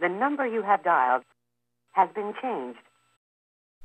[0.00, 1.24] The number you have dialed
[1.94, 2.78] has been changed.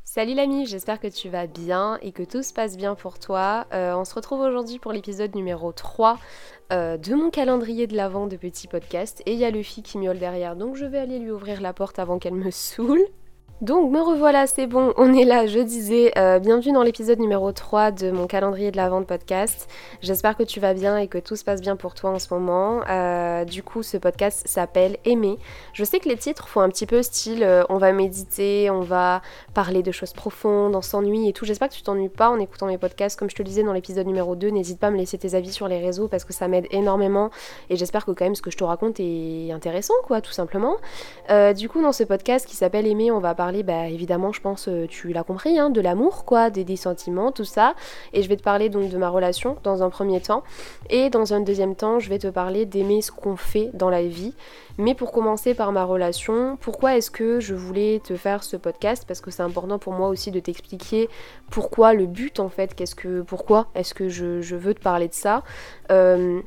[0.03, 3.65] Salut l'ami, j'espère que tu vas bien et que tout se passe bien pour toi.
[3.71, 6.17] Euh, on se retrouve aujourd'hui pour l'épisode numéro 3
[6.73, 9.21] euh, de mon calendrier de l'avant de petits podcasts.
[9.25, 11.71] Et il y a Luffy qui miaule derrière, donc je vais aller lui ouvrir la
[11.71, 13.05] porte avant qu'elle me saoule.
[13.61, 17.51] Donc me revoilà, c'est bon, on est là, je disais, euh, bienvenue dans l'épisode numéro
[17.51, 19.69] 3 de mon calendrier de la vente podcast.
[20.01, 22.33] J'espère que tu vas bien et que tout se passe bien pour toi en ce
[22.33, 22.81] moment.
[22.89, 25.37] Euh, du coup, ce podcast s'appelle Aimer.
[25.73, 28.81] Je sais que les titres font un petit peu style euh, on va méditer, on
[28.81, 29.21] va
[29.53, 31.45] parler de choses profondes, on s'ennuie et tout.
[31.45, 33.19] J'espère que tu t'ennuies pas en écoutant mes podcasts.
[33.19, 35.35] Comme je te le disais dans l'épisode numéro 2, n'hésite pas à me laisser tes
[35.35, 37.29] avis sur les réseaux parce que ça m'aide énormément
[37.69, 40.77] et j'espère que quand même ce que je te raconte est intéressant, quoi, tout simplement.
[41.55, 44.67] du coup, dans ce podcast qui s'appelle Aimer, on va parler bah, évidemment, je pense,
[44.67, 47.75] euh, tu l'as compris, hein, de l'amour, quoi, des, sentiments, tout ça.
[48.13, 50.43] Et je vais te parler donc de ma relation dans un premier temps.
[50.89, 54.03] Et dans un deuxième temps, je vais te parler d'aimer ce qu'on fait dans la
[54.03, 54.33] vie.
[54.77, 59.03] Mais pour commencer par ma relation, pourquoi est-ce que je voulais te faire ce podcast?
[59.07, 61.09] Parce que c'est important pour moi aussi de t'expliquer
[61.49, 65.13] pourquoi le but en fait, qu'est-ce que, pourquoi est-ce que je, veux te parler de
[65.13, 65.43] ça.
[65.91, 66.41] Euh,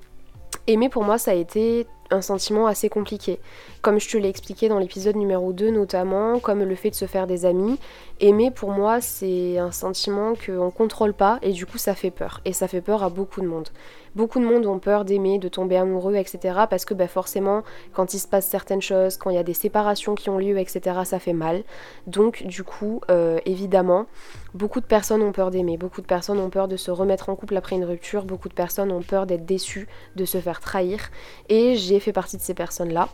[0.67, 3.41] aimer pour moi ça a été un sentiment assez compliqué.
[3.83, 7.07] Comme je te l'ai expliqué dans l'épisode numéro 2 notamment, comme le fait de se
[7.07, 7.79] faire des amis,
[8.21, 12.41] aimer pour moi c'est un sentiment qu'on contrôle pas et du coup ça fait peur.
[12.45, 13.69] Et ça fait peur à beaucoup de monde.
[14.15, 16.61] Beaucoup de monde ont peur d'aimer, de tomber amoureux, etc.
[16.71, 19.55] Parce que bah, forcément, quand il se passe certaines choses, quand il y a des
[19.55, 21.65] séparations qui ont lieu, etc., ça fait mal.
[22.07, 24.07] Donc du coup, euh, évidemment,
[24.55, 27.37] beaucoup de personnes ont peur d'aimer, beaucoup de personnes ont peur de se remettre en
[27.37, 31.11] couple après une rupture, beaucoup de personnes ont peur d'être déçues, de se faire trahir.
[31.49, 33.09] Et j'ai fait partie de ces personnes-là.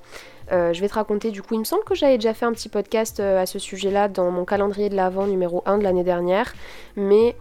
[0.53, 2.53] Euh, je vais te raconter du coup, il me semble que j'avais déjà fait un
[2.53, 6.05] petit podcast euh, à ce sujet-là dans mon calendrier de l'Avent numéro 1 de l'année
[6.05, 6.53] dernière,
[6.97, 7.37] mais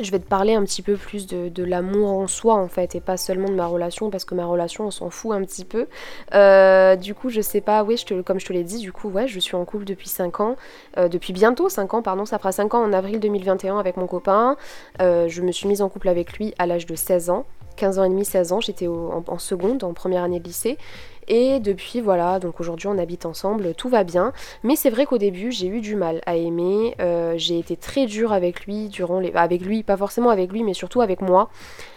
[0.00, 3.00] je vais te parler un petit peu plus de, l'amour en soi en fait et
[3.00, 5.86] pas seulement de ma relation parce que ma relation on s'en fout un petit peu.
[6.34, 9.28] Euh, du coup je sais pas, oui comme je te l'ai dit, du coup ouais
[9.28, 10.56] je suis en couple depuis 5 ans,
[10.96, 14.56] depuis bientôt 5 ans pardon, ça fera 5 ans en avril 2021 avec mon copain.
[15.00, 17.46] je me suis mise en couple avec lui à l'âge de 16 ans.
[17.76, 20.78] 15 ans et demi, 16 ans, j'étais en, seconde, en première année de lycée.
[21.26, 24.32] Et depuis, voilà, donc aujourd'hui on habite ensemble, tout va bien.
[24.62, 26.94] Mais c'est vrai qu'au début, j'ai eu du mal à aimer.
[27.00, 29.32] Euh, j'ai été très dure avec lui, durant les...
[29.32, 31.48] avec lui, pas forcément avec lui, mais surtout avec moi.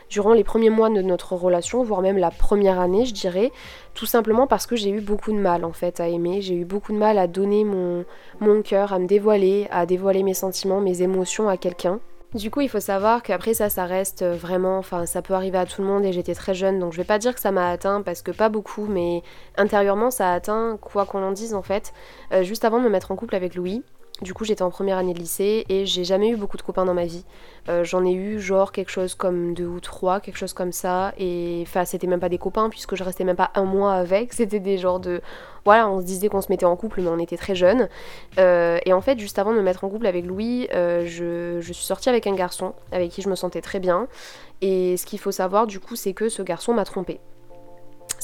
[0.10, 3.52] Durant les premiers mois de notre relation, voire même la première année, je dirais,
[3.94, 6.64] tout simplement parce que j'ai eu beaucoup de mal en fait à aimer, j'ai eu
[6.64, 8.06] beaucoup de mal à donner mon,
[8.40, 12.00] mon cœur, à me dévoiler, à dévoiler mes sentiments, mes émotions à quelqu'un.
[12.34, 15.66] Du coup, il faut savoir qu'après ça, ça reste vraiment, enfin, ça peut arriver à
[15.66, 17.70] tout le monde et j'étais très jeune, donc je vais pas dire que ça m'a
[17.70, 19.24] atteint parce que pas beaucoup, mais
[19.56, 21.94] intérieurement, ça a atteint quoi qu'on en dise en fait.
[22.34, 23.82] Euh, juste avant de me mettre en couple avec Louis,
[24.22, 26.86] du coup, j'étais en première année de lycée et j'ai jamais eu beaucoup de copains
[26.86, 27.24] dans ma vie.
[27.70, 31.14] Euh, j'en ai eu genre quelque chose comme deux ou trois, quelque chose comme ça.
[31.20, 34.34] Et enfin, c'était même pas des copains puisque je restais même pas un mois avec.
[34.38, 35.22] C'était des genres de.
[35.66, 37.90] Voilà, on se disait qu'on se mettait en couple, mais on était très jeunes.
[38.40, 41.60] Euh, et en fait, juste avant de me mettre en couple avec Louis, euh, je,
[41.62, 44.08] je suis sortie avec un garçon avec qui je me sentais très bien.
[44.62, 47.20] Et ce qu'il faut savoir, du coup, c'est que ce garçon m'a trompée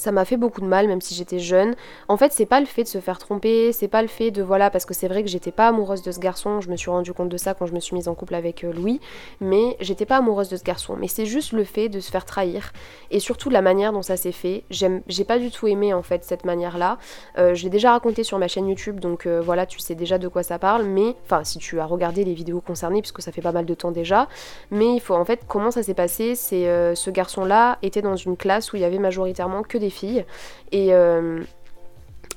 [0.03, 1.75] ça m'a fait beaucoup de mal, même si j'étais jeune.
[2.09, 4.43] En fait, c'est pas le fait de se faire tromper, c'est pas le fait de
[4.43, 6.89] voilà, parce que c'est vrai que j'étais pas amoureuse de ce garçon, je me suis
[6.89, 8.99] rendu compte de ça quand je me suis mise en couple avec euh, Louis,
[9.39, 10.97] mais j'étais pas amoureuse de ce garçon.
[10.99, 12.73] Mais c'est juste le fait de se faire trahir,
[13.11, 14.65] et surtout la manière dont ça s'est fait.
[14.69, 16.97] J'ai pas du tout aimé en fait cette manière-là.
[17.37, 20.17] Euh, je l'ai déjà raconté sur ma chaîne YouTube, donc euh, voilà, tu sais déjà
[20.17, 23.31] de quoi ça parle, mais enfin, si tu as regardé les vidéos concernées, puisque ça
[23.31, 24.27] fait pas mal de temps déjà,
[24.69, 26.65] mais il faut en fait, comment ça s'est passé, c'est
[26.95, 30.25] ce garçon-là était dans une classe où il y avait majoritairement que des filles.
[30.71, 31.43] Et euh,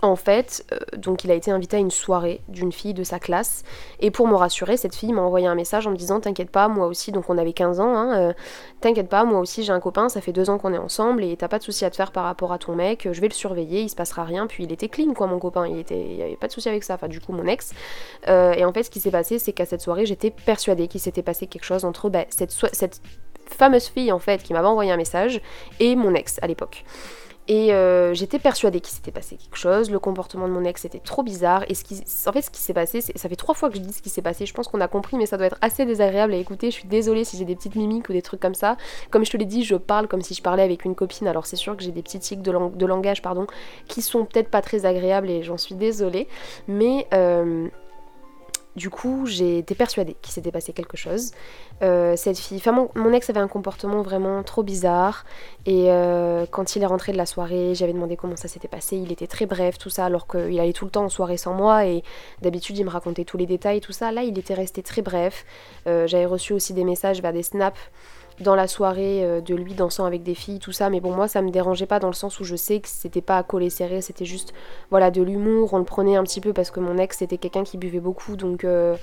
[0.03, 3.19] en fait, euh, donc il a été invité à une soirée d'une fille de sa
[3.19, 3.63] classe.
[4.01, 6.69] Et pour me rassurer, cette fille m'a envoyé un message en me disant T'inquiète pas,
[6.69, 8.33] moi aussi, donc on avait 15 ans, hein, euh,
[8.81, 11.37] T'inquiète pas, moi aussi j'ai un copain, ça fait deux ans qu'on est ensemble et
[11.37, 13.35] t'as pas de souci à te faire par rapport à ton mec, je vais le
[13.35, 14.47] surveiller, il se passera rien.
[14.47, 16.85] Puis il était clean, quoi, mon copain, il, était, il avait pas de souci avec
[16.85, 17.73] ça, enfin, du coup, mon ex.
[18.27, 21.23] et en fait, ce qui s'est passé, c'est qu'à cette soirée, j'étais persuadée qu'il s'était
[21.23, 23.01] passé quelque chose entre bah, cette, cette
[23.47, 25.41] fameuse fille, en fait, qui m'avait envoyé un message
[25.81, 26.85] et mon ex à l'époque.
[27.49, 29.91] Et euh, j'étais persuadée qu'il s'était passé quelque chose.
[29.91, 31.65] Le comportement de mon ex était trop bizarre.
[31.69, 33.81] Et ce qui, en fait, ce qui s'est passé, ça fait trois fois que je
[33.81, 34.47] dis ce qui s'est passé.
[34.47, 36.71] Je pense qu'on a compris, mais ça doit être assez désagréable à écouter.
[36.71, 38.77] Je suis désolée si j'ai des petites mimiques ou des trucs comme ça.
[39.11, 41.29] Comme je te l'ai dit, je parle comme si je parlais avec une copine.
[41.29, 43.47] Alors c'est sûr que j'ai des petites tics de, de, langage, pardon,
[43.87, 46.27] qui sont peut-être pas très agréables et j'en suis désolée.
[46.67, 47.69] Mais euh,
[48.77, 51.33] du coup, j'ai été persuadée qu'il s'était passé quelque chose.
[51.83, 55.25] Euh, cette fille, enfin mon, ex avait un comportement vraiment trop bizarre.
[55.65, 58.97] Et euh, quand il est rentré de la soirée, j'avais demandé comment ça s'était passé.
[58.97, 61.55] Il était très bref, tout ça, alors qu'il allait tout le temps en soirée sans
[61.55, 61.87] moi.
[61.87, 62.03] Et
[62.43, 64.13] d'habitude, il me racontait tous les détails, tout ça.
[64.13, 65.47] Là, il était resté très bref.
[65.87, 67.81] Euh, j'avais reçu aussi des messages vers des snaps
[68.41, 70.91] dans la soirée euh, de lui dansant avec des filles, tout ça.
[70.91, 73.21] Mais bon, moi, ça me dérangeait pas dans le sens où je sais que c'était
[73.21, 74.53] pas à coller serré, c'était juste,
[74.91, 75.73] voilà, de l'humour.
[75.73, 78.37] On le prenait un petit peu parce que mon ex, c'était quelqu'un qui buvait beaucoup,
[78.37, 78.97] donc euh,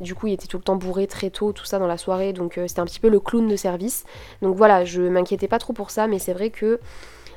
[0.00, 2.32] du coup, il était tout le temps bourré très tôt, tout ça dans la soirée.
[2.32, 4.04] Donc euh, c'était un petit peu le clown de service.
[4.42, 6.80] Donc voilà, je m'inquiétais pas trop pour ça, mais c'est vrai que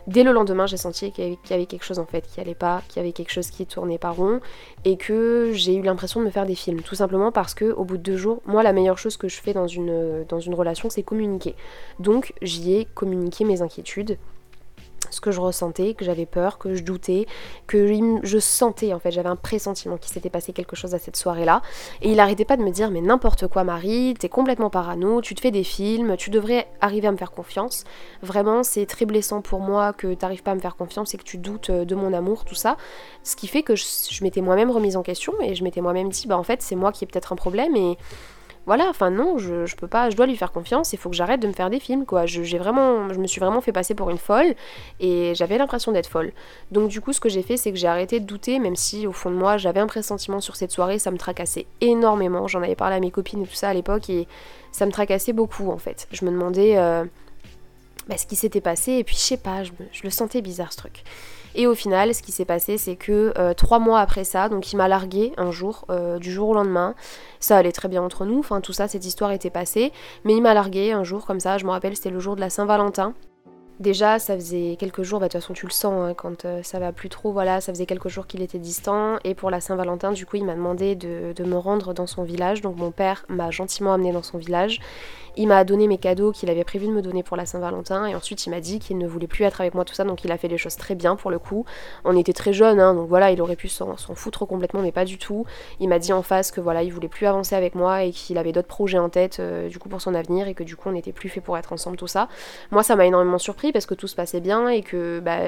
[0.08, 2.82] Dès le lendemain, j'ai senti qu'il y, avait quelque chose en fait qui allait pas,
[2.88, 4.42] qu'il y avait quelque chose qui tournait pas rond
[4.84, 6.82] et que j'ai eu l'impression de me faire des films.
[6.82, 9.40] Tout simplement parce que au bout de deux jours, moi la meilleure chose que je
[9.40, 11.56] fais dans une, dans une relation, c'est communiquer.
[12.00, 14.18] Donc j'y ai communiqué mes inquiétudes
[15.10, 17.28] ce que je ressentais, que j'avais peur, que je doutais,
[17.68, 21.16] que je sentais en fait, j'avais un pressentiment qu'il s'était passé quelque chose à cette
[21.16, 21.62] soirée-là.
[22.02, 25.36] Et il arrêtait pas de me dire mais n'importe quoi Marie, t'es complètement parano, tu
[25.36, 27.84] te fais des films, tu devrais arriver à me faire confiance.
[28.22, 31.24] Vraiment c'est très blessant pour moi que t'arrives pas à me faire confiance et que
[31.24, 32.78] tu doutes euh, de mon amour, tout ça.
[33.24, 36.10] Ce qui fait que je, je m'étais moi-même remise en question et je m'étais moi-même
[36.10, 37.98] dit bah en fait c'est moi qui ai peut-être un problème et
[38.66, 41.42] voilà, enfin non, je, peux pas, je dois lui faire confiance, il faut que j'arrête
[41.42, 42.26] de me faire des films, quoi.
[42.26, 44.56] Je, j'ai vraiment, je me suis vraiment fait passer pour une folle,
[45.02, 46.32] et j'avais l'impression d'être folle.
[46.72, 49.06] Donc du coup, ce que j'ai fait, c'est que j'ai arrêté de douter, même si
[49.06, 52.48] au fond de moi, j'avais un pressentiment sur cette soirée, ça me tracassait énormément.
[52.48, 54.28] J'en avais parlé à mes copines et tout ça à l'époque, et
[54.72, 56.08] ça me tracassait beaucoup, en fait.
[56.12, 57.04] Je me demandais euh,
[58.08, 60.72] bah, ce qui s'était passé, et puis je sais pas, je, je le sentais bizarre,
[60.72, 61.04] ce truc.
[61.56, 64.72] Et au final, ce qui s'est passé, c'est que euh, trois mois après ça, donc
[64.74, 66.96] il m'a largué un jour, euh, du jour au lendemain.
[67.40, 69.92] Ça allait très bien entre nous, enfin tout ça, cette histoire était passée.
[70.24, 72.42] Mais il m'a largué un jour comme ça, je me rappelle, c'était le jour de
[72.42, 73.14] la Saint-Valentin.
[73.80, 76.62] Déjà, ça faisait quelques jours, bah, de toute façon tu le sens hein, quand euh,
[76.62, 79.18] ça va plus trop, voilà, ça faisait quelques jours qu'il était distant.
[79.24, 82.62] Et pour la Saint-Valentin, du coup, il m'a demandé de, me rendre dans son village.
[82.62, 84.80] Donc mon père m'a gentiment amené dans son village.
[85.36, 88.14] Il m'a donné mes cadeaux qu'il avait prévu de me donner pour la Saint-Valentin et
[88.14, 90.32] ensuite il m'a dit qu'il ne voulait plus être avec moi tout ça donc il
[90.32, 91.66] a fait les choses très bien pour le coup.
[92.06, 95.06] On était très jeunes hein, donc voilà il aurait pu s'en foutre complètement mais pas
[95.06, 95.46] du tout.
[95.80, 98.38] Il m'a dit en face que voilà il voulait plus avancer avec moi et qu'il
[98.38, 100.90] avait d'autres projets en tête euh, du coup pour son avenir et que du coup
[100.90, 102.28] on n'était plus fait pour être ensemble tout ça.
[102.70, 105.40] Moi ça m'a énormément surpris parce que tout se passait bien et que bah,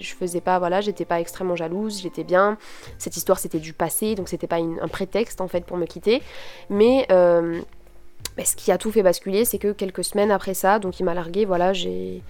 [0.00, 2.58] je faisais pas voilà j'étais pas extrêmement jalouse j'étais bien.
[2.98, 6.22] Cette histoire c'était du passé donc c'était pas un prétexte en fait pour me quitter
[6.68, 7.60] mais euh,
[8.44, 11.14] ce qui a tout fait basculer, c'est que quelques semaines après ça, donc il m'a
[11.14, 12.22] largué, voilà, j'ai.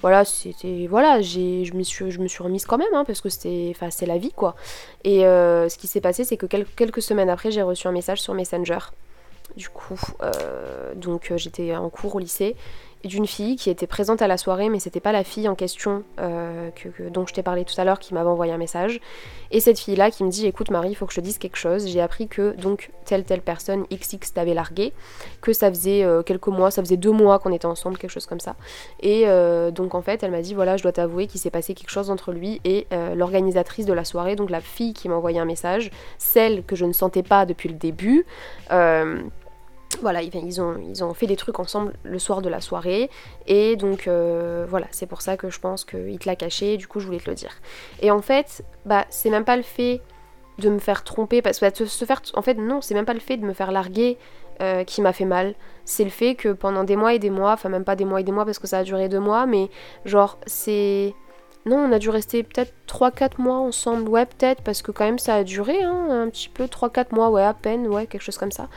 [0.00, 0.86] Voilà, c'était.
[0.88, 3.68] Voilà, j'ai, je, me suis, je me suis remise quand même, hein, parce que c'était.
[3.74, 4.54] Enfin, c'est la vie, quoi.
[5.02, 8.20] Et euh, ce qui s'est passé, c'est que quelques semaines après, j'ai reçu un message
[8.20, 8.78] sur Messenger.
[9.56, 12.56] Du coup, euh, donc j'étais en cours au lycée
[13.08, 16.02] d'une fille qui était présente à la soirée, mais c'était pas la fille en question
[16.18, 19.00] euh, que, dont je t'ai parlé tout à l'heure qui m'avait envoyé un message.
[19.50, 21.56] Et cette fille-là qui me dit Écoute Marie, il faut que je te dise quelque
[21.56, 21.86] chose.
[21.86, 24.92] J'ai appris que donc telle telle personne XX t'avait largué,
[25.40, 28.26] que ça faisait euh, quelques mois, ça faisait deux mois qu'on était ensemble, quelque chose
[28.26, 28.56] comme ça.
[29.00, 31.74] Et euh, donc en fait, elle m'a dit Voilà, je dois t'avouer qu'il s'est passé
[31.74, 35.38] quelque chose entre lui et l'organisatrice de la soirée, donc la fille qui m'a envoyé
[35.38, 38.24] un message, celle que je ne sentais pas depuis le début
[40.00, 43.10] voilà, ils ont, fait des trucs ensemble le soir de la soirée.
[43.46, 46.86] Et donc euh, voilà, c'est pour ça que je pense qu'il te l'a caché, du
[46.86, 47.52] coup je voulais te le dire.
[48.00, 50.00] Et en fait, bah c'est même pas le fait
[50.58, 52.22] de me faire tromper, parce que se faire.
[52.34, 54.18] En fait, non, c'est même pas le fait de me faire larguer
[54.60, 55.54] euh, qui m'a fait mal.
[55.84, 58.20] C'est le fait que pendant des mois et des mois, enfin même pas des mois
[58.20, 59.68] et des mois parce que ça a duré deux mois, mais
[60.04, 61.14] genre c'est
[61.66, 64.08] non, on a dû rester peut-être 3-4 mois ensemble.
[64.08, 67.30] Ouais, peut-être, parce que quand même ça a duré hein, un petit peu, 3-4 mois,
[67.30, 68.68] ouais, à peine, ouais, quelque chose comme ça.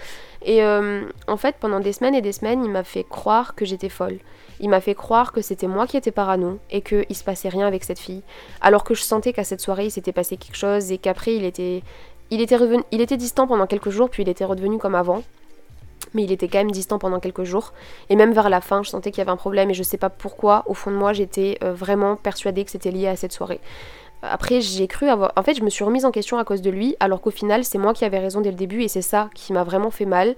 [0.41, 3.65] Et euh, en fait, pendant des semaines et des semaines, il m'a fait croire que
[3.65, 4.19] j'étais folle.
[4.59, 7.67] Il m'a fait croire que c'était moi qui étais parano et qu'il se passait rien
[7.67, 8.23] avec cette fille.
[8.61, 11.43] Alors que je sentais qu'à cette soirée, il s'était passé quelque chose et qu'après, il
[11.43, 11.83] était,
[12.31, 15.23] il, était revenu, il était distant pendant quelques jours, puis il était redevenu comme avant
[16.13, 17.73] mais il était quand même distant pendant quelques jours.
[18.09, 19.97] Et même vers la fin, je sentais qu'il y avait un problème et je sais
[19.97, 20.63] pas pourquoi.
[20.67, 23.59] Au fond de moi, j'étais euh, vraiment persuadée que c'était lié à cette soirée.
[24.21, 25.31] Après, j'ai cru avoir.
[25.35, 27.63] En fait, je me suis remise en question à cause de lui, alors qu'au final,
[27.63, 30.05] c'est moi qui avais raison dès le début et c'est ça qui m'a vraiment fait
[30.05, 30.35] mal.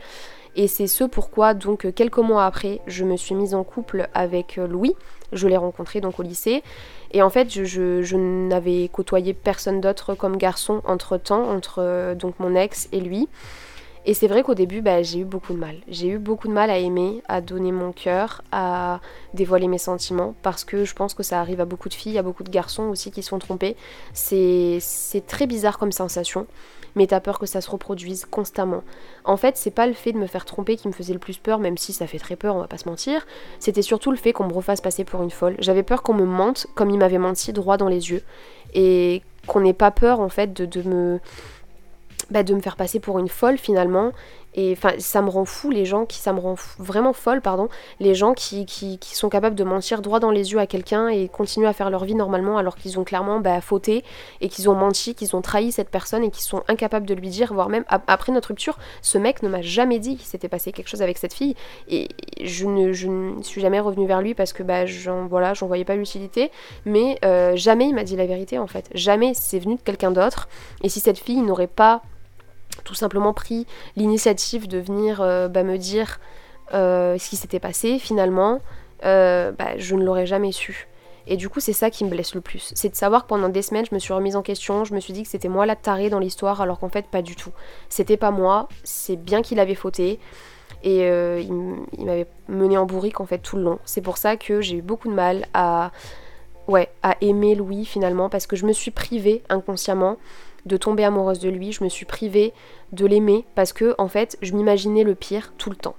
[0.55, 4.09] Et c'est ce pourquoi, donc, euh, quelques mois après, je me suis mise en couple
[4.13, 4.95] avec euh, Louis.
[5.31, 6.63] Je l'ai rencontré donc au lycée.
[7.11, 12.39] Et en fait, je, je n'avais côtoyé personne d'autre comme garçon entre temps, entre donc
[12.39, 13.29] mon ex et lui.
[14.05, 15.75] Et c'est vrai qu'au début, bah, j'ai eu beaucoup de mal.
[15.87, 19.01] J'ai eu beaucoup de mal à aimer, à donner mon cœur, à
[19.33, 22.23] dévoiler mes sentiments, parce que je pense que ça arrive à beaucoup de filles, à
[22.23, 23.75] beaucoup de garçons aussi qui sont trompés.
[24.13, 24.79] C'est
[25.27, 26.47] très bizarre comme sensation,
[26.95, 28.83] mais t'as peur que ça se reproduise constamment.
[29.25, 31.37] En fait, c'est pas le fait de me faire tromper qui me faisait le plus
[31.37, 33.27] peur, même si ça fait très peur, on va pas se mentir.
[33.59, 35.55] C'était surtout le fait qu'on me refasse passer pour une folle.
[35.59, 38.23] J'avais peur qu'on me mente comme il m'avait menti droit dans les yeux,
[38.73, 41.19] et qu'on n'ait pas peur en fait de, de me
[42.31, 44.11] bah, de me faire passer pour une folle finalement.
[44.55, 46.33] Et ça me rend fou les gens qui, ça
[46.79, 47.69] vraiment folle, pardon,
[47.99, 51.07] les gens qui, qui, qui, sont capables de mentir droit dans les yeux à quelqu'un
[51.07, 54.03] et continuer à faire leur vie normalement alors qu'ils ont clairement bah, fauté
[54.41, 57.29] et qu'ils ont menti, qu'ils ont trahi cette personne et qu'ils sont incapables de lui
[57.29, 60.71] dire, voire même après notre rupture, ce mec ne m'a jamais dit qu'il s'était passé
[60.71, 61.55] quelque chose avec cette fille.
[61.87, 62.07] Et
[62.43, 66.51] je ne, suis jamais revenue vers lui parce que bah, j'en voilà, voyais pas l'utilité,
[66.85, 68.89] mais euh, jamais il m'a dit la vérité en fait.
[68.95, 70.49] Jamais c'est venu de quelqu'un d'autre.
[70.83, 72.01] Et si cette fille n'aurait pas
[72.83, 76.19] tout simplement pris l'initiative de venir euh, bah, me dire
[76.73, 78.61] euh, ce qui s'était passé finalement,
[79.05, 80.87] euh, bah, je ne l'aurais jamais su.
[81.27, 82.71] Et du coup, c'est ça qui me blesse le plus.
[82.75, 84.99] C'est de savoir que pendant des semaines, je me suis remise en question, je me
[84.99, 87.51] suis dit que c'était moi la tarée dans l'histoire, alors qu'en fait, pas du tout.
[87.87, 90.19] C'était pas moi, c'est bien qu'il avait fauté.
[90.81, 93.79] Et il m'avait mené en bourrique en fait tout le long.
[93.85, 95.91] C'est pour ça que j'ai eu beaucoup de mal à,
[96.67, 100.17] ouais, à aimer Louis finalement, parce que je me suis privée inconsciemment
[100.69, 102.53] de tomber amoureuse de lui, je me suis privée
[102.93, 105.95] de l'aimer parce que en fait je m'imaginais le pire tout le temps.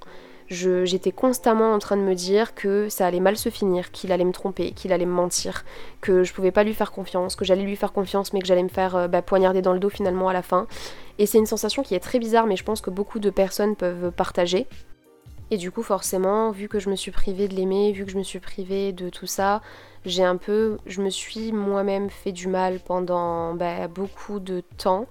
[0.49, 4.25] J'étais constamment en train de me dire que ça allait mal se finir, qu'il allait
[4.25, 5.65] me tromper, qu'il allait me mentir,
[6.01, 8.65] que je pouvais pas lui faire confiance, que j'allais lui faire confiance mais que j'allais
[8.65, 10.67] me faire euh, bah, poignarder dans le dos finalement à la fin.
[11.19, 13.77] Et c'est une sensation qui est très bizarre mais je pense que beaucoup de personnes
[13.77, 14.67] peuvent partager.
[15.51, 18.19] Et du coup forcément, vu que je me suis privée de l'aimer, vu que je
[18.19, 19.63] me suis privée de tout ça,
[20.05, 25.07] j'ai un peu, je me suis moi-même fait du mal pendant bah, beaucoup de temps.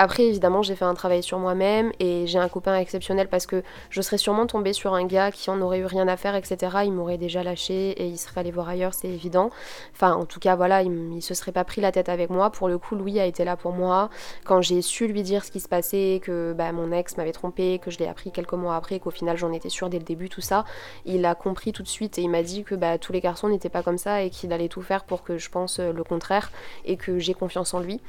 [0.00, 3.64] Après, évidemment, j'ai fait un travail sur moi-même et j'ai un copain exceptionnel parce que
[3.90, 6.82] je serais sûrement tombée sur un gars qui en aurait eu rien à faire, etc.
[6.84, 9.50] Il m'aurait déjà lâché et il serait allé voir ailleurs, c'est évident.
[9.92, 12.50] Enfin, en tout cas, voilà, il, se serait pas pris la tête avec moi.
[12.50, 14.08] Pour le coup, Louis a été là pour moi.
[14.44, 17.80] Quand j'ai su lui dire ce qui se passait, que bah, mon ex m'avait trompé,
[17.80, 20.28] que je l'ai appris quelques mois après, qu'au final j'en étais sûre dès le début,
[20.28, 20.64] tout ça,
[21.06, 23.48] il a compris tout de suite et il m'a dit que bah, tous les garçons
[23.48, 26.52] n'étaient pas comme ça et qu'il allait tout faire pour que je pense le contraire
[26.84, 28.00] et que j'ai confiance en lui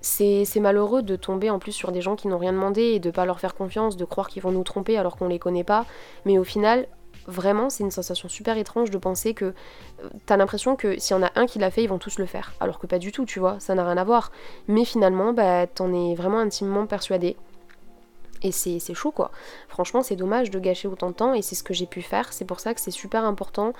[0.00, 3.10] c'est malheureux de tomber en plus sur des gens qui n'ont rien demandé et de
[3.10, 5.84] pas leur faire confiance, de croire qu'ils vont nous tromper alors qu'on les connaît pas.
[6.24, 6.86] Mais au final,
[7.26, 11.18] vraiment, c'est une sensation super étrange de penser que euh, t'as l'impression que s'il y
[11.18, 12.52] en a un qui l'a fait, ils vont tous le faire.
[12.60, 14.32] Alors que pas du tout, tu vois, ça n'a rien à voir.
[14.68, 17.36] Mais finalement, bah, t'en es vraiment intimement persuadé.
[18.42, 19.30] Et c'est chaud quoi.
[19.68, 22.32] Franchement, c'est dommage de gâcher autant de temps et c'est ce que j'ai pu faire.
[22.32, 23.72] C'est pour ça que c'est super important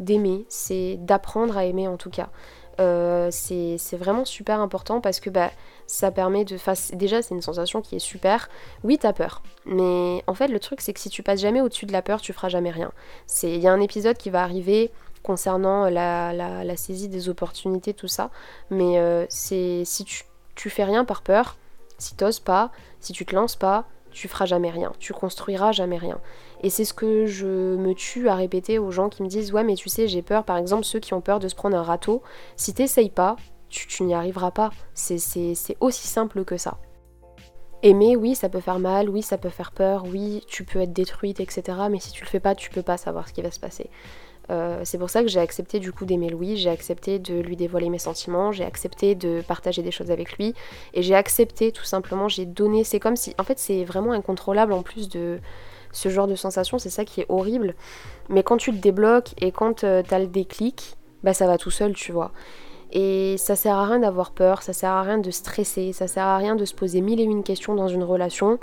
[0.00, 2.30] d'aimer, c'est d'apprendre à aimer en tout cas.
[2.78, 5.50] Euh, c'est vraiment super important parce que bah,
[5.86, 6.56] ça permet de...
[6.94, 8.48] déjà c'est une sensation qui est super.
[8.84, 11.86] Oui t'as peur, mais en fait le truc c'est que si tu passes jamais au-dessus
[11.86, 12.92] de la peur, tu feras jamais rien.
[13.42, 14.90] Il y a un épisode qui va arriver
[15.22, 18.30] concernant la, saisie des opportunités, tout ça,
[18.70, 20.24] mais euh, c'est si tu,
[20.54, 21.56] tu fais rien par peur,
[21.98, 25.98] si t'oses pas, si tu te lances pas, tu feras jamais rien, tu construiras jamais
[25.98, 26.20] rien.
[26.62, 29.64] Et c'est ce que je me tue à répéter aux gens qui me disent Ouais,
[29.64, 31.82] mais tu sais, j'ai peur, par exemple, ceux qui ont peur de se prendre un
[31.82, 32.22] râteau,
[32.56, 33.36] si t'essayes pas,
[33.68, 34.70] tu, n'y arriveras pas.
[34.94, 36.78] C'est aussi simple que ça.
[37.82, 40.92] Aimer, oui, ça peut faire mal, oui, ça peut faire peur, oui, tu peux être
[40.92, 41.78] détruite, etc.
[41.90, 43.88] Mais si tu le fais pas, tu peux pas savoir ce qui va se passer.
[44.50, 47.56] Euh, c'est pour ça que j'ai accepté du coup d'aimer Louis, j'ai accepté de lui
[47.56, 50.54] dévoiler mes sentiments, j'ai accepté de partager des choses avec lui,
[50.92, 54.72] et j'ai accepté tout simplement, j'ai donné, c'est comme si, en fait c'est vraiment incontrôlable
[54.72, 55.38] en plus de,
[55.92, 57.74] ce genre de sensation, c'est ça qui est horrible.
[58.28, 61.70] Mais quand tu le débloques et quand euh, t'as le déclic, bah ça va tout
[61.70, 62.32] seul, tu vois.
[62.92, 66.24] Et ça sert à rien d'avoir peur, ça sert à rien de stresser, ça sert
[66.24, 68.58] à rien de se poser mille et une questions dans une relation.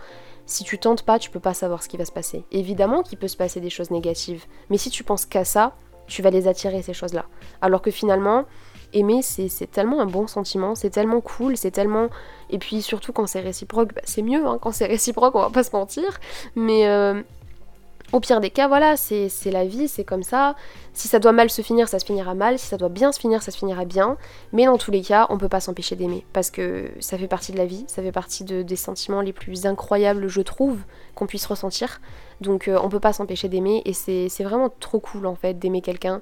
[0.46, 2.46] Si tu tentes pas, tu peux pas savoir ce qui va se passer.
[2.52, 5.76] Évidemment qu'il peut se passer des choses négatives, mais si tu penses qu'à ça,
[6.08, 7.26] tu vas les attirer ces choses-là.
[7.62, 8.46] Alors que finalement,
[8.94, 12.08] aimer, c'est tellement un bon sentiment, c'est tellement cool, c'est tellement...
[12.50, 15.50] Et puis surtout quand c'est réciproque, bah, c'est mieux, hein, quand c'est réciproque, on va
[15.50, 16.20] pas se mentir.
[16.56, 17.22] Mais euh,
[18.14, 20.56] au pire des cas, voilà, c'est la vie, c'est comme ça.
[20.94, 22.58] Si ça doit mal se finir, ça se finira mal.
[22.58, 24.18] Si ça doit bien se finir, ça se finira bien.
[24.54, 26.26] Mais dans tous les cas, on peut pas s'empêcher d'aimer.
[26.32, 29.34] Parce que ça fait partie de la vie, ça fait partie de, des sentiments les
[29.34, 30.80] plus incroyables, je trouve,
[31.16, 32.00] qu'on puisse ressentir.
[32.40, 33.82] Donc euh, on peut pas s'empêcher d'aimer.
[33.86, 36.22] Et c'est vraiment trop cool en fait d'aimer quelqu'un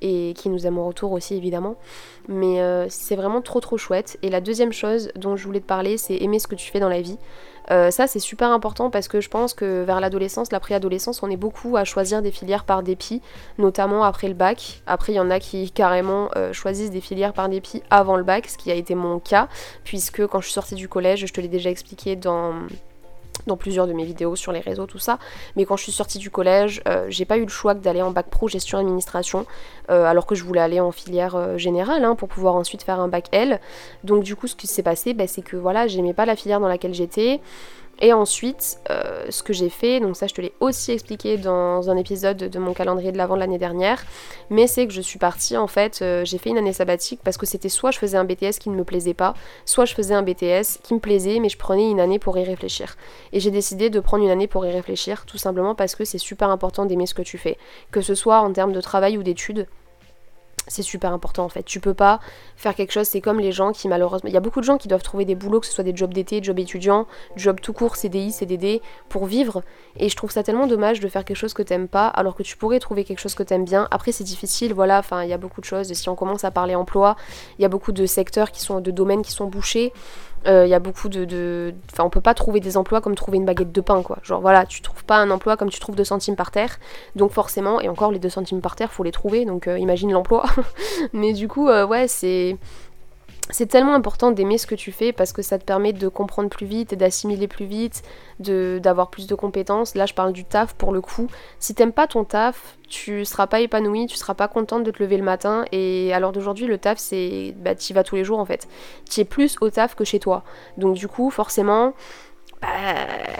[0.00, 1.76] et qui nous aime en retour aussi évidemment.
[2.28, 4.18] Mais euh, c'est vraiment trop trop chouette.
[4.22, 6.80] Et la deuxième chose dont je voulais te parler, c'est aimer ce que tu fais
[6.80, 7.18] dans la vie.
[7.70, 11.30] Euh, ça c'est super important parce que je pense que vers l'adolescence, la préadolescence, on
[11.30, 13.22] est beaucoup à choisir des filières par dépit,
[13.58, 14.82] notamment après le bac.
[14.86, 18.22] Après il y en a qui carrément euh, choisissent des filières par dépit avant le
[18.22, 19.48] bac, ce qui a été mon cas,
[19.84, 22.52] puisque quand je suis sortie du collège, je te l'ai déjà expliqué dans
[23.46, 25.18] dans plusieurs de mes vidéos sur les réseaux, tout ça.
[25.56, 28.10] Mais quand je suis sortie du collège, euh, j'ai pas eu le choix d'aller en
[28.10, 29.46] bac pro gestion administration,
[29.90, 33.00] euh, alors que je voulais aller en filière euh, générale hein, pour pouvoir ensuite faire
[33.00, 33.60] un bac L.
[34.02, 36.60] Donc du coup, ce qui s'est passé, bah, c'est que voilà, j'aimais pas la filière
[36.60, 37.40] dans laquelle j'étais.
[38.04, 41.88] Et ensuite, euh, ce que j'ai fait, donc ça je te l'ai aussi expliqué dans
[41.88, 44.04] un épisode de mon calendrier de l'avant l'année dernière,
[44.50, 47.38] mais c'est que je suis partie en fait, euh, j'ai fait une année sabbatique parce
[47.38, 49.32] que c'était soit je faisais un BTS qui ne me plaisait pas,
[49.64, 52.44] soit je faisais un BTS qui me plaisait mais je prenais une année pour y
[52.44, 52.96] réfléchir.
[53.32, 56.18] Et j'ai décidé de prendre une année pour y réfléchir tout simplement parce que c'est
[56.18, 57.56] super important d'aimer ce que tu fais,
[57.90, 59.66] que ce soit en termes de travail ou d'études
[60.66, 61.62] c'est super important en fait.
[61.64, 62.20] Tu peux pas
[62.56, 64.28] faire quelque chose, c'est comme les gens qui malheureusement...
[64.28, 65.94] Il y a beaucoup de gens qui doivent trouver des boulots, que ce soit des
[65.94, 67.06] jobs d'été, jobs étudiants,
[67.36, 69.62] jobs tout court, CDI, CDD, pour vivre.
[69.96, 72.42] Et je trouve ça tellement dommage de faire quelque chose que t'aimes pas, alors que
[72.42, 73.88] tu pourrais trouver quelque chose que t'aimes bien.
[73.90, 75.92] Après c'est difficile, voilà, enfin il y a beaucoup de choses.
[75.92, 77.16] Si on commence à parler emploi,
[77.58, 79.92] il y a beaucoup de secteurs qui sont, de domaines qui sont bouchés.
[80.46, 83.38] Euh, il y a beaucoup de, Enfin, on peut pas trouver des emplois comme trouver
[83.38, 84.18] une baguette de pain, quoi.
[84.22, 86.78] Genre, voilà, tu trouves pas un emploi comme tu trouves 2 centimes par terre.
[87.16, 89.44] Donc, forcément, et encore, les 2 centimes par terre, faut les trouver.
[89.44, 90.44] Donc, euh, imagine l'emploi.
[91.12, 92.56] Mais du coup, euh, ouais, c'est
[93.50, 96.48] c'est tellement important d'aimer ce que tu fais parce que ça te permet de comprendre
[96.48, 98.02] plus vite et d'assimiler plus vite,
[98.38, 99.94] d'avoir plus de compétences.
[99.94, 101.26] Là, je parle du taf pour le coup.
[101.58, 105.02] Si t'aimes pas ton taf, tu seras pas épanoui, tu seras pas contente de te
[105.02, 105.66] lever le matin.
[105.72, 107.54] Et à l'heure d'aujourd'hui, le taf, c'est.
[107.58, 108.66] Bah, t'y vas tous les jours en fait.
[109.10, 110.42] Tu es plus au taf que chez toi.
[110.78, 111.92] Donc, du coup, forcément.
[112.62, 112.68] Bah,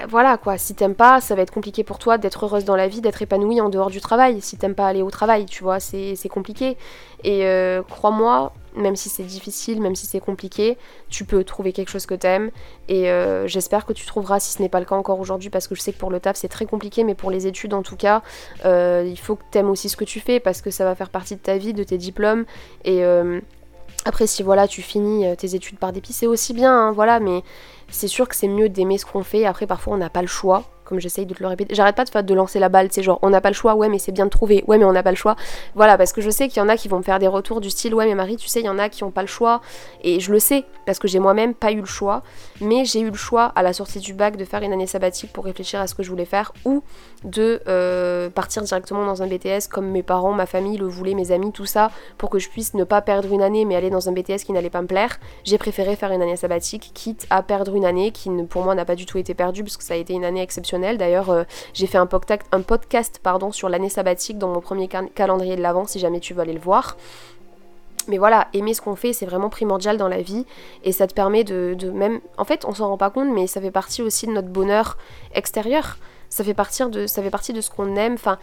[0.06, 2.88] voilà quoi, si t'aimes pas, ça va être compliqué pour toi d'être heureuse dans la
[2.88, 4.42] vie, d'être épanouie en dehors du travail.
[4.42, 6.76] Si t'aimes pas aller au travail, tu vois, c'est compliqué.
[7.22, 10.76] Et euh, crois-moi, même si c'est difficile, même si c'est compliqué,
[11.08, 12.50] tu peux trouver quelque chose que t'aimes.
[12.88, 15.68] Et euh, j'espère que tu trouveras, si ce n'est pas le cas encore aujourd'hui, parce
[15.68, 17.82] que je sais que pour le taf c'est très compliqué, mais pour les études en
[17.82, 18.22] tout cas,
[18.64, 21.10] euh, il faut que t'aimes aussi ce que tu fais, parce que ça va faire
[21.10, 22.44] partie de ta vie, de tes diplômes.
[22.84, 23.40] Et euh,
[24.04, 27.42] après, si voilà, tu finis tes études par dépit, c'est aussi bien, hein, voilà, mais
[27.88, 29.46] c'est sûr que c'est mieux d'aimer ce qu'on fait.
[29.46, 31.74] Après, parfois, on n'a pas le choix comme j'essaye de te le répéter.
[31.74, 33.88] J'arrête pas de, de lancer la balle, c'est genre on n'a pas le choix, ouais
[33.88, 35.36] mais c'est bien de trouver, ouais mais on n'a pas le choix.
[35.74, 37.60] Voilà, parce que je sais qu'il y en a qui vont me faire des retours
[37.60, 39.26] du style ouais mais Marie, tu sais, il y en a qui ont pas le
[39.26, 39.60] choix,
[40.02, 42.22] et je le sais, parce que j'ai moi-même pas eu le choix,
[42.60, 45.32] mais j'ai eu le choix à la sortie du bac de faire une année sabbatique
[45.32, 46.82] pour réfléchir à ce que je voulais faire, ou
[47.24, 51.32] de euh, partir directement dans un BTS comme mes parents, ma famille le voulaient, mes
[51.32, 54.08] amis, tout ça, pour que je puisse ne pas perdre une année mais aller dans
[54.08, 55.18] un BTS qui n'allait pas me plaire.
[55.44, 58.84] J'ai préféré faire une année sabbatique, quitte à perdre une année qui pour moi n'a
[58.84, 60.98] pas du tout été perdue, parce que ça a été une année exceptionnelle.
[60.98, 65.62] D'ailleurs, euh, j'ai fait un, podcast pardon, sur l'année sabbatique dans mon premier calendrier de
[65.62, 66.96] l'avant, si jamais tu veux aller le voir.
[68.08, 70.44] Mais voilà, aimer ce qu'on fait, c'est vraiment primordial dans la vie.
[70.82, 72.20] Et ça te permet de, même...
[72.36, 74.98] En fait, on s'en rend pas compte, mais ça fait partie aussi de notre bonheur
[75.34, 75.96] extérieur.
[76.28, 78.14] Ça fait, partie de, ça fait partie de ce qu'on aime.
[78.14, 78.38] Enfin,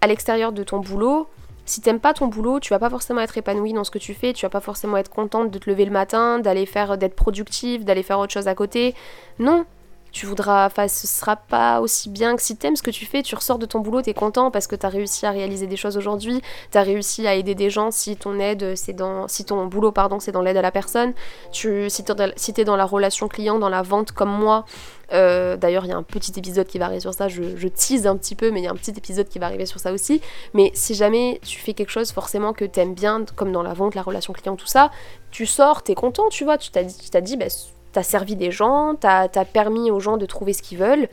[0.00, 1.28] à l'extérieur de ton boulot,
[1.68, 4.14] si t'aimes pas ton boulot, tu vas pas forcément être épanoui dans ce que tu
[4.14, 7.14] fais, tu vas pas forcément être contente de te lever le matin, d'aller faire, d'être
[7.14, 8.94] productive, d'aller faire autre chose à côté.
[9.38, 9.66] Non,
[10.12, 13.22] tu voudras, enfin ce sera pas aussi bien que si t'aimes ce que tu fais,
[13.22, 15.96] tu ressors de ton boulot, t'es content parce que t'as réussi à réaliser des choses
[15.96, 19.92] aujourd'hui, t'as réussi à aider des gens si ton aide c'est dans, si ton boulot
[19.92, 21.12] pardon c'est dans l'aide à la personne,
[21.52, 24.64] tu, si t'es dans la relation client, dans la vente comme moi,
[25.12, 28.06] euh, d'ailleurs il y a un petit épisode qui va arriver sur ça, je, tease
[28.06, 29.92] un petit peu mais il y a un petit épisode qui va arriver sur ça
[29.92, 30.20] aussi,
[30.54, 33.94] mais si jamais tu fais quelque chose forcément que t'aimes bien, comme dans la vente,
[33.94, 34.90] la relation client, tout ça,
[35.30, 37.46] tu sors, t'es content, tu vois, tu t'as dit bah,
[37.92, 41.08] t'as servi des gens, t'as as permis aux gens de trouver ce qu'ils veulent.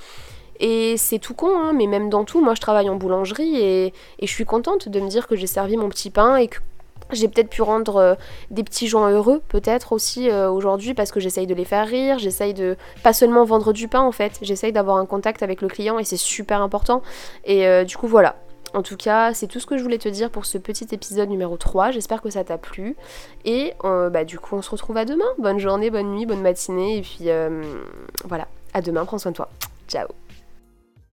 [0.60, 3.94] Et c'est tout con, hein, mais même dans tout, moi je travaille en boulangerie et,
[4.22, 6.60] je suis contente de me dire que j'ai servi mon petit pain et que
[7.12, 8.16] j'ai peut-être pu rendre euh,
[8.52, 12.18] des petits gens heureux, peut-être aussi euh, aujourd'hui, parce que j'essaye de les faire rire,
[12.18, 15.68] j'essaye de pas seulement vendre du pain en fait, j'essaye d'avoir un contact avec le
[15.68, 17.04] client et c'est super important.
[17.44, 18.38] Et euh, du coup voilà,
[18.76, 21.30] en tout cas, c'est tout ce que je voulais te dire pour ce petit épisode
[21.30, 21.92] numéro 3.
[21.92, 22.98] J'espère que ça t'a plu.
[23.46, 25.26] Et euh, bah, du coup, on se retrouve à demain.
[25.40, 26.98] Bonne journée, bonne nuit, bonne matinée.
[26.98, 27.64] Et puis euh,
[28.26, 29.50] voilà, à demain, prends soin de toi.
[29.88, 30.08] Ciao